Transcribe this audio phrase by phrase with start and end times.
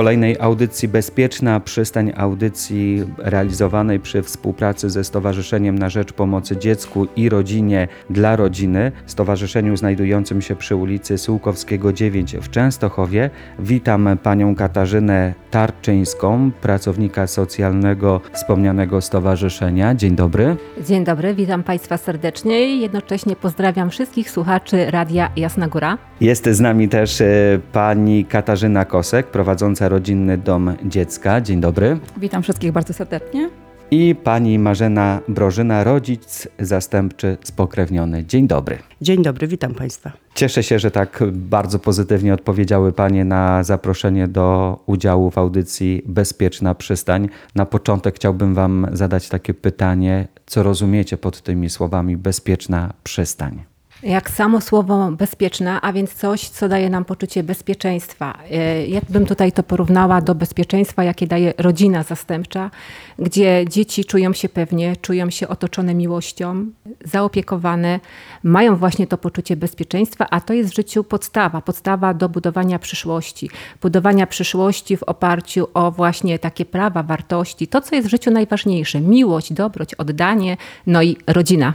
[0.00, 7.28] kolejnej audycji Bezpieczna Przystań, audycji realizowanej przy współpracy ze Stowarzyszeniem na Rzecz Pomocy Dziecku i
[7.28, 13.30] Rodzinie dla Rodziny, stowarzyszeniu znajdującym się przy ulicy Sułkowskiego 9 w Częstochowie.
[13.58, 19.94] Witam panią Katarzynę Tarczyńską, pracownika socjalnego wspomnianego stowarzyszenia.
[19.94, 20.56] Dzień dobry.
[20.86, 25.98] Dzień dobry, witam państwa serdecznie i jednocześnie pozdrawiam wszystkich słuchaczy Radia Jasna Góra.
[26.20, 27.26] Jest z nami też e,
[27.72, 31.40] pani Katarzyna Kosek, prowadząca rodzinny dom dziecka.
[31.40, 31.98] Dzień dobry.
[32.16, 33.50] Witam wszystkich bardzo serdecznie.
[33.92, 38.24] I pani Marzena Brożyna, rodzic zastępczy spokrewniony.
[38.24, 38.78] Dzień dobry.
[39.00, 40.12] Dzień dobry, witam Państwa.
[40.34, 46.74] Cieszę się, że tak bardzo pozytywnie odpowiedziały Panie na zaproszenie do udziału w audycji Bezpieczna
[46.74, 47.28] Przystań.
[47.54, 53.69] Na początek chciałbym Wam zadać takie pytanie, co rozumiecie pod tymi słowami bezpieczna przystań?
[54.02, 58.38] Jak samo słowo bezpieczna, a więc coś, co daje nam poczucie bezpieczeństwa.
[58.50, 62.70] E, ja bym tutaj to porównała do bezpieczeństwa, jakie daje rodzina zastępcza,
[63.18, 66.66] gdzie dzieci czują się pewnie, czują się otoczone miłością,
[67.04, 68.00] zaopiekowane,
[68.42, 73.50] mają właśnie to poczucie bezpieczeństwa, a to jest w życiu podstawa, podstawa do budowania przyszłości.
[73.82, 79.00] Budowania przyszłości w oparciu o właśnie takie prawa, wartości, to, co jest w życiu najważniejsze:
[79.00, 80.56] miłość, dobroć, oddanie,
[80.86, 81.74] no i rodzina.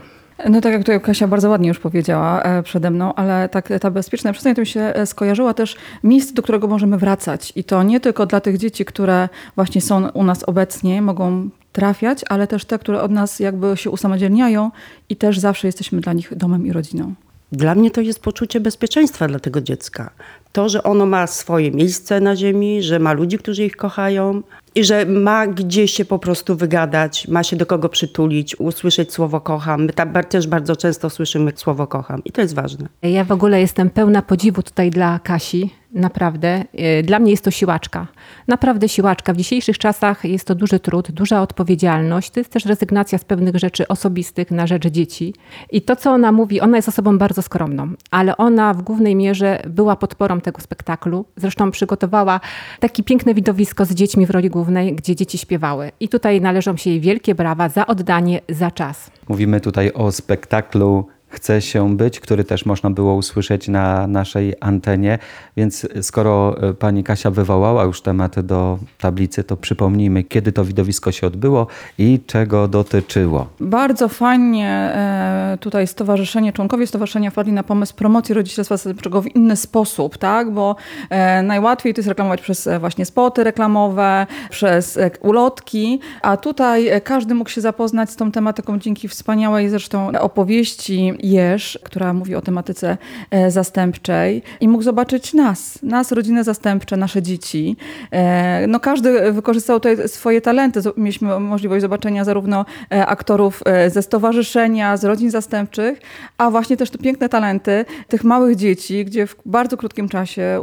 [0.50, 3.92] No tak jak tutaj Kasia bardzo ładnie już powiedziała e, przede mną, ale tak ta
[3.92, 7.54] bezpieczna przystań to mi się e, skojarzyła też miejsce, do którego możemy wracać.
[7.56, 12.22] I to nie tylko dla tych dzieci, które właśnie są u nas obecnie, mogą trafiać,
[12.30, 14.72] ale też te, które od nas jakby się usamodzielniają
[15.10, 17.14] i też zawsze jesteśmy dla nich domem i rodziną.
[17.52, 20.10] Dla mnie to jest poczucie bezpieczeństwa dla tego dziecka.
[20.52, 24.42] To, że ono ma swoje miejsce na ziemi, że ma ludzi, którzy ich kochają
[24.76, 29.42] i że ma gdzie się po prostu wygadać, ma się do kogo przytulić, usłyszeć słowo
[29.42, 29.86] kocham.
[29.86, 32.88] My tam też bardzo często słyszymy słowo kocham i to jest ważne.
[33.02, 36.64] Ja w ogóle jestem pełna podziwu tutaj dla Kasi, Naprawdę.
[36.74, 38.08] E, dla mnie jest to siłaczka.
[38.48, 39.34] Naprawdę siłaczka.
[39.34, 42.30] W dzisiejszych czasach jest to duży trud, duża odpowiedzialność.
[42.30, 45.34] To jest też rezygnacja z pewnych rzeczy osobistych na rzecz dzieci.
[45.72, 49.62] I to, co ona mówi, ona jest osobą bardzo skromną, ale ona w głównej mierze
[49.70, 51.26] była podporą tego spektaklu.
[51.36, 52.40] Zresztą przygotowała
[52.80, 55.92] takie piękne widowisko z dziećmi w roli głównej, gdzie dzieci śpiewały.
[56.00, 59.12] I tutaj należą się jej wielkie brawa za oddanie, za czas.
[59.28, 65.20] Mówimy tutaj o spektaklu chce się być, który też można było usłyszeć na naszej antenie.
[65.58, 71.12] Więc skoro e, pani Kasia wywołała już tematy do tablicy, to przypomnijmy, kiedy to widowisko
[71.12, 73.48] się odbyło i czego dotyczyło.
[73.60, 79.56] Bardzo fajnie e, tutaj stowarzyszenie, członkowie stowarzyszenia wpadli na pomysł promocji rodzicielstwa zastępczego w inny
[79.56, 80.52] sposób, tak?
[80.52, 80.76] Bo
[81.10, 87.50] e, najłatwiej to jest reklamować przez właśnie spoty reklamowe, przez ulotki, a tutaj każdy mógł
[87.50, 92.98] się zapoznać z tą tematyką dzięki wspaniałej zresztą opowieści Jerz, która mówi o tematyce
[93.32, 97.78] e, zastępczej i mógł zobaczyć nas, nas, rodzinę zastępcze, nasze dzieci.
[98.12, 100.80] E, no każdy wykorzystał tutaj swoje talenty.
[100.98, 106.02] Mieliśmy możliwość zobaczenia zarówno e, aktorów ze stowarzyszenia, z rodzin zastępczych,
[106.38, 110.62] a właśnie też te piękne talenty tych małych dzieci, gdzie w bardzo krótkim czasie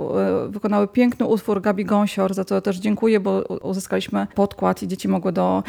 [0.49, 5.33] wykonały piękny utwór Gabi Gąsior, za co też dziękuję, bo uzyskaliśmy podkład i dzieci mogły
[5.33, 5.63] do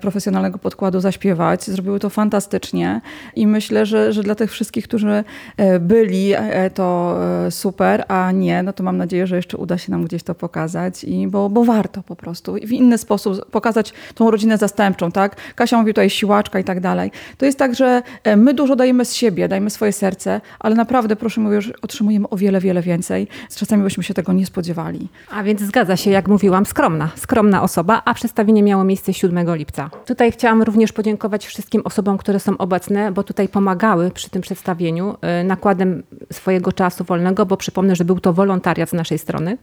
[0.00, 1.64] profesjonalnego podkładu zaśpiewać.
[1.64, 3.00] Zrobiły to fantastycznie
[3.36, 5.24] i myślę, że, że dla dla tych wszystkich, którzy
[5.56, 9.78] e, byli, e, to e, super, a nie, no to mam nadzieję, że jeszcze uda
[9.78, 13.92] się nam gdzieś to pokazać, i bo, bo warto po prostu w inny sposób pokazać
[14.14, 15.36] tą rodzinę zastępczą, tak?
[15.54, 17.10] Kasia mówi tutaj siłaczka i tak dalej.
[17.38, 18.02] To jest tak, że
[18.36, 22.36] my dużo dajemy z siebie, dajemy swoje serce, ale naprawdę, proszę mówię, już otrzymujemy o
[22.36, 23.28] wiele, wiele więcej.
[23.56, 25.08] Czasami byśmy się tego nie spodziewali.
[25.30, 29.90] A więc zgadza się, jak mówiłam, skromna, skromna osoba, a przedstawienie miało miejsce 7 lipca.
[30.06, 35.14] Tutaj chciałam również podziękować wszystkim osobom, które są obecne, bo tutaj pomagały przy tym przedstawieniu
[35.40, 36.02] y, nakładem
[36.32, 39.58] swojego czasu wolnego, bo przypomnę, że był to wolontariat z naszej strony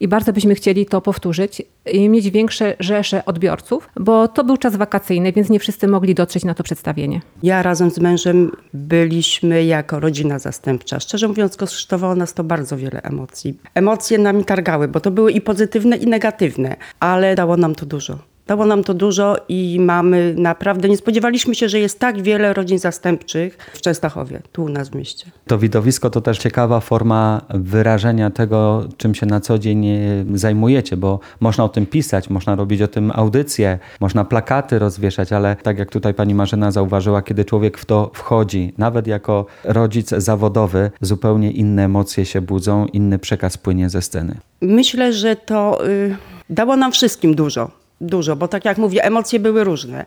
[0.00, 4.76] i bardzo byśmy chcieli to powtórzyć i mieć większe rzesze odbiorców, bo to był czas
[4.76, 7.20] wakacyjny, więc nie wszyscy mogli dotrzeć na to przedstawienie.
[7.42, 11.00] Ja razem z mężem byliśmy jako rodzina zastępcza.
[11.00, 13.58] Szczerze mówiąc, kosztowało nas to bardzo wiele emocji.
[13.74, 18.31] Emocje nami targały, bo to były i pozytywne, i negatywne, ale dało nam to dużo.
[18.46, 22.78] Dało nam to dużo i mamy naprawdę, nie spodziewaliśmy się, że jest tak wiele rodzin
[22.78, 25.30] zastępczych w Częstochowie, tu u nas w mieście.
[25.46, 29.98] To widowisko to też ciekawa forma wyrażenia tego, czym się na co dzień e,
[30.34, 35.56] zajmujecie, bo można o tym pisać, można robić o tym audycje, można plakaty rozwieszać, ale
[35.56, 40.90] tak jak tutaj pani Marzena zauważyła, kiedy człowiek w to wchodzi, nawet jako rodzic zawodowy,
[41.00, 44.36] zupełnie inne emocje się budzą, inny przekaz płynie ze sceny.
[44.60, 46.16] Myślę, że to y,
[46.50, 50.06] dało nam wszystkim dużo dużo, bo tak jak mówię, emocje były różne.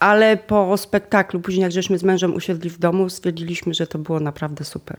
[0.00, 4.20] Ale po spektaklu, później jak żeśmy z mężem usiedli w domu, stwierdziliśmy, że to było
[4.20, 4.96] naprawdę super.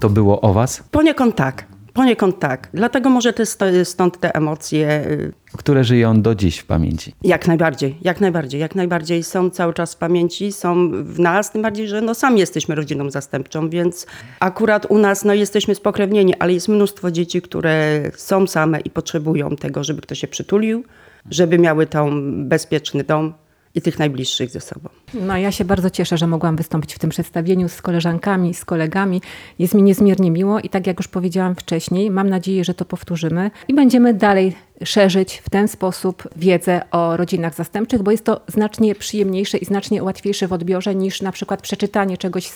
[0.00, 0.82] To było o was?
[0.90, 1.64] Poniekąd tak.
[1.96, 2.68] Poniekąd tak.
[2.74, 3.46] Dlatego może te,
[3.84, 5.04] stąd te emocje.
[5.06, 7.14] y, Które żyją do dziś w pamięci.
[7.22, 11.62] Jak najbardziej, jak najbardziej, jak najbardziej są cały czas w pamięci, są w nas, tym
[11.62, 14.06] bardziej, że no sami jesteśmy rodziną zastępczą, więc
[14.40, 19.56] akurat u nas no jesteśmy spokrewnieni, ale jest mnóstwo dzieci, które są same i potrzebują
[19.56, 20.84] tego, żeby ktoś się przytulił,
[21.30, 23.34] żeby miały tam bezpieczny dom
[23.76, 24.88] i tych najbliższych ze sobą.
[25.14, 29.20] No, ja się bardzo cieszę, że mogłam wystąpić w tym przedstawieniu z koleżankami, z kolegami.
[29.58, 33.50] Jest mi niezmiernie miło i tak jak już powiedziałam wcześniej, mam nadzieję, że to powtórzymy
[33.68, 38.94] i będziemy dalej szerzyć w ten sposób wiedzę o rodzinach zastępczych, bo jest to znacznie
[38.94, 42.52] przyjemniejsze i znacznie łatwiejsze w odbiorze niż na przykład przeczytanie czegoś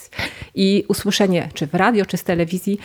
[0.54, 2.78] i usłyszenie czy w radio, czy z telewizji.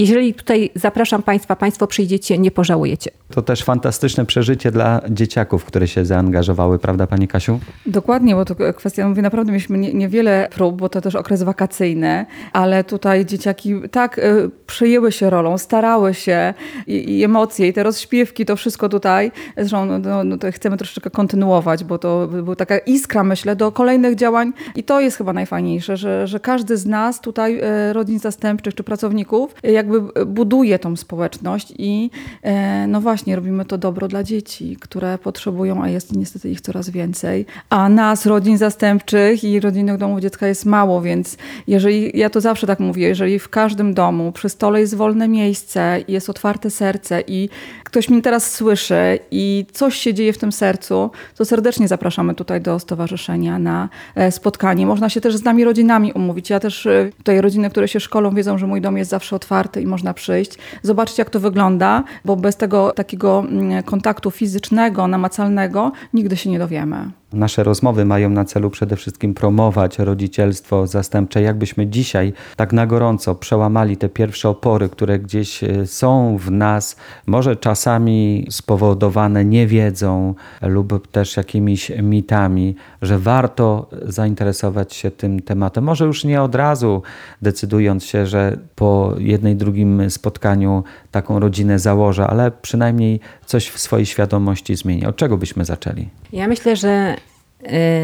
[0.00, 3.10] Jeżeli tutaj zapraszam Państwa, Państwo przyjdziecie, nie pożałujecie.
[3.30, 7.60] To też fantastyczne przeżycie dla dzieciaków, które się zaangażowały, prawda Pani Kasiu?
[7.86, 12.26] Dokładnie, bo to kwestia, mówię, naprawdę mieliśmy nie, niewiele prób, bo to też okres wakacyjny,
[12.52, 16.54] ale tutaj dzieciaki tak y, przyjęły się rolą, starały się
[16.86, 19.32] i, i emocje, i te rozśpiewki, to wszystko tutaj.
[19.56, 23.72] Zresztą no, no, no, to chcemy troszeczkę kontynuować, bo to była taka iskra, myślę, do
[23.72, 28.18] kolejnych działań i to jest chyba najfajniejsze, że, że każdy z nas tutaj, e, rodzin
[28.18, 32.10] zastępczych czy pracowników, e, jakby buduje tą społeczność i
[32.42, 36.90] e, no właśnie, robimy to dobro dla dzieci, które potrzebują, a jest niestety ich coraz
[36.90, 37.46] więcej.
[37.70, 42.66] A nas, rodzin zastępczych i rodzinnych domów dziecka jest mało, więc jeżeli, ja to zawsze
[42.66, 47.48] tak mówię, jeżeli w każdym domu przy stole jest wolne miejsce, jest otwarte serce i
[47.84, 52.60] ktoś mnie teraz słyszy i coś się dzieje w tym sercu, to serdecznie zapraszamy tutaj
[52.60, 54.86] do stowarzyszenia na e, spotkanie.
[54.86, 56.50] Można się też z nami rodzinami umówić.
[56.50, 59.69] Ja też e, tutaj rodziny, które się szkolą, wiedzą, że mój dom jest zawsze otwarty
[59.76, 65.92] i można przyjść, zobaczyć jak to wygląda, bo bez tego takiego mm, kontaktu fizycznego, namacalnego
[66.14, 67.10] nigdy się nie dowiemy.
[67.32, 71.42] Nasze rozmowy mają na celu przede wszystkim promować rodzicielstwo zastępcze.
[71.42, 76.96] Jakbyśmy dzisiaj tak na gorąco przełamali te pierwsze opory, które gdzieś e, są w nas,
[77.26, 85.84] może czasami spowodowane niewiedzą lub też jakimiś mitami, że warto zainteresować się tym tematem.
[85.84, 87.02] Może już nie od razu
[87.42, 94.06] decydując się, że po jednej, drugim spotkaniu taką rodzinę założę, ale przynajmniej coś w swojej
[94.06, 95.06] świadomości zmieni.
[95.06, 96.08] Od czego byśmy zaczęli?
[96.32, 97.16] Ja myślę, że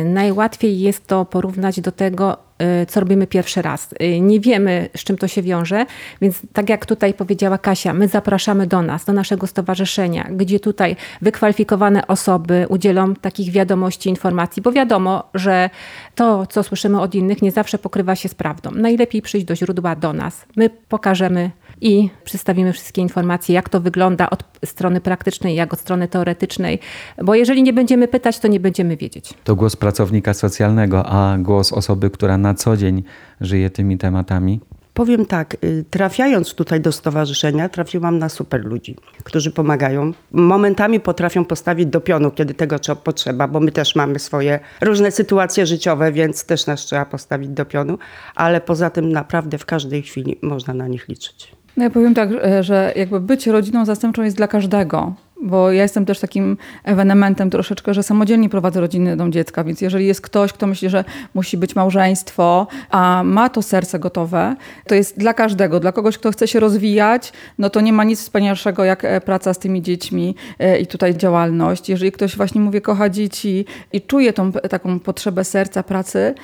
[0.03, 2.37] y, najłatwiej jest to porównać do tego,
[2.82, 3.88] y, co robimy pierwszy raz.
[4.03, 5.87] Y, Nie wiemy, z czym to się wiąże,
[6.20, 10.97] więc tak jak tutaj powiedziała Kasia, my zapraszamy do nas, do naszego stowarzyszenia, gdzie tutaj
[11.23, 15.70] wykwalifikowane osoby udzielą takich wiadomości, informacji, bo wiadomo, że
[16.14, 18.70] to, co słyszymy od innych, nie zawsze pokrywa się z prawdą.
[18.70, 20.44] Najlepiej przyjść do źródła, do nas.
[20.56, 21.50] My pokażemy
[21.81, 26.78] i przedstawimy wszystkie informacje, jak to wygląda od strony praktycznej, jak od strony teoretycznej,
[27.23, 29.34] bo jeżeli nie będziemy pytać, to nie będziemy wiedzieć.
[29.44, 33.02] To głos pracownika socjalnego, a głos osoby, która na co dzień
[33.40, 34.61] żyje tymi tematami.
[34.94, 40.12] Powiem tak, y, trafiając tutaj do stowarzyszenia, trafiłam na super ludzi, którzy pomagają.
[40.32, 45.11] Momentami potrafią postawić do pionu, kiedy tego trzeba- potrzeba, bo my też mamy swoje różne
[45.11, 47.99] sytuacje życiowe, więc też nas trzeba postawić do pionu,
[48.34, 51.56] ale poza tym naprawdę w każdej chwili można na nich liczyć.
[51.76, 55.14] No ja powiem tak, e, że jakby być rodziną zastępczą jest dla każdego.
[55.43, 60.06] Bo ja jestem też takim ewenementem troszeczkę, że samodzielnie prowadzę rodzinny dom dziecka, więc jeżeli
[60.06, 61.04] jest ktoś, kto myśli, że
[61.35, 64.56] musi być małżeństwo, a ma to serce gotowe,
[64.87, 65.80] to jest dla każdego.
[65.80, 69.54] Dla kogoś, kto chce się rozwijać, no to nie ma nic wspanialszego jak e, praca
[69.54, 71.88] z tymi dziećmi e, i tutaj działalność.
[71.88, 76.35] Jeżeli ktoś właśnie, mówię, kocha dzieci i czuje tą taką potrzebę serca, pracy,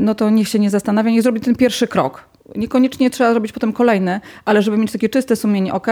[0.00, 2.31] no to niech się nie zastanawia, niech zrobi ten pierwszy krok.
[2.56, 5.86] Niekoniecznie trzeba zrobić potem kolejny, ale żeby mieć takie czyste sumienie, ok,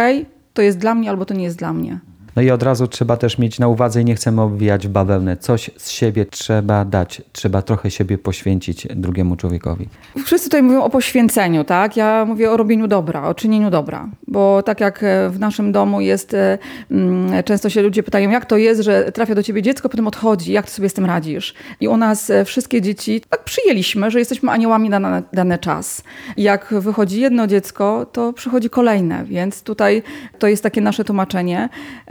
[0.54, 2.00] to jest dla mnie albo to nie jest dla mnie.
[2.36, 5.36] No i od razu trzeba też mieć na uwadze i nie chcemy obwijać bawełnę.
[5.36, 9.88] Coś z siebie trzeba dać, trzeba trochę siebie poświęcić drugiemu człowiekowi.
[10.24, 11.96] Wszyscy tutaj mówią o poświęceniu, tak?
[11.96, 16.00] Ja mówię o robieniu dobra, o czynieniu dobra, bo tak jak e, w naszym domu
[16.00, 16.58] jest, e,
[16.90, 20.52] mm, często się ludzie pytają, jak to jest, że trafia do ciebie dziecko, potem odchodzi,
[20.52, 21.54] jak ty sobie z tym radzisz?
[21.80, 26.02] I u nas e, wszystkie dzieci tak przyjęliśmy, że jesteśmy aniołami na dany, czas.
[26.36, 30.02] Jak wychodzi jedno dziecko, to przychodzi kolejne, więc tutaj
[30.38, 31.68] to jest takie nasze tłumaczenie.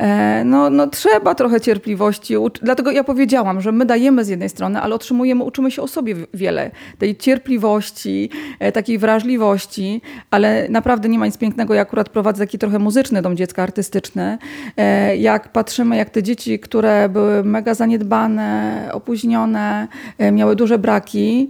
[0.09, 4.81] E, No, no trzeba trochę cierpliwości, dlatego ja powiedziałam, że my dajemy z jednej strony,
[4.81, 6.71] ale otrzymujemy, uczymy się o sobie wiele.
[6.97, 10.01] Tej cierpliwości, e, takiej wrażliwości,
[10.31, 11.73] ale naprawdę nie ma nic pięknego.
[11.73, 14.37] Ja akurat prowadzę taki trochę muzyczny dom dziecka artystyczny.
[14.77, 19.87] E, Jak patrzymy, jak te dzieci, które były mega zaniedbane, opóźnione,
[20.31, 21.49] miały duże braki,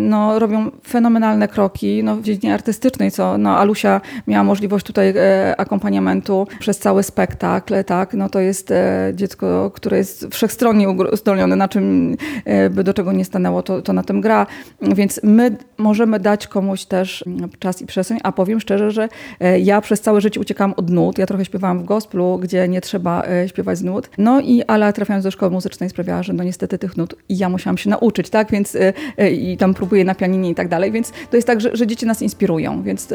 [0.00, 5.14] no, robią fenomenalne kroki no, w dziedzinie artystycznej, co no, Alusia miała możliwość tutaj
[5.58, 7.74] akompaniamentu przez cały spektakl.
[7.84, 12.94] Tak, no to jest e, dziecko, które jest wszechstronnie uzdolnione, na czym e, by do
[12.94, 14.46] czego nie stanęło, to, to na tym gra.
[14.82, 19.08] Więc my możemy dać komuś też mm, czas i przestrzeń, a powiem szczerze, że
[19.40, 21.18] e, ja przez całe życie uciekałam od nut.
[21.18, 24.10] Ja trochę śpiewałam w gospelu, gdzie nie trzeba śpiewać z nut.
[24.18, 27.78] No i ale trafiając do szkoły muzycznej sprawiała, że no niestety tych nut ja musiałam
[27.78, 28.76] się nauczyć, tak, więc
[29.32, 32.06] i tam próbuję na pianinie i tak dalej, więc to jest tak, że, że dzieci
[32.06, 33.08] nas inspirują, więc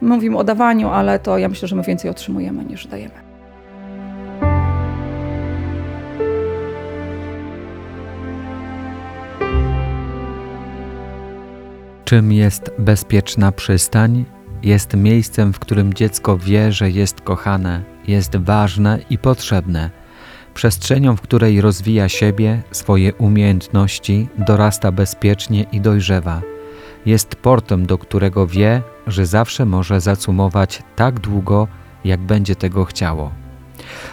[0.00, 3.23] mówimy o dawaniu, ale to ja myślę, że my więcej otrzymujemy niż dajemy.
[12.04, 14.24] Czym jest bezpieczna przystań?
[14.62, 19.90] Jest miejscem, w którym dziecko wie, że jest kochane, jest ważne i potrzebne.
[20.54, 26.42] Przestrzenią, w której rozwija siebie, swoje umiejętności, dorasta bezpiecznie i dojrzewa.
[27.06, 31.68] Jest portem, do którego wie, że zawsze może zacumować tak długo,
[32.04, 33.43] jak będzie tego chciało.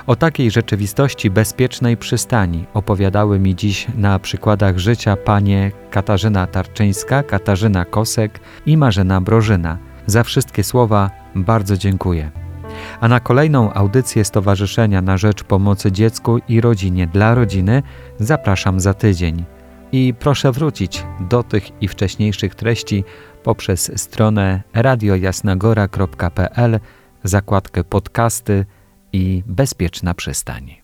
[0.08, 7.86] O takiej rzeczywistości bezpiecznej przystani opowiadały mi dziś na przykładach życia panie Katarzyna Tarczyńska, Katarzyna
[7.86, 9.77] Kosek i Marzena Brożyna.
[10.06, 12.32] Za wszystkie słowa bardzo dziękuję.
[13.00, 17.84] A na kolejną audycję Stowarzyszenia na Rzecz Pomocy Dziecku i Rodzinie dla Rodziny
[18.20, 19.46] zapraszam za tydzień.
[19.91, 23.03] I proszę wrócić do tych i wcześniejszych treści
[23.44, 26.80] poprzez stronę radiojasnagora.pl,
[27.24, 28.65] zakładkę podcasty
[29.13, 30.81] i bezpieczna przystań.